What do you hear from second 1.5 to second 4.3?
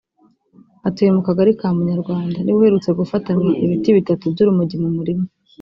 ka Munyarwanda niwe uherutse gufatanwa ibiti bitatu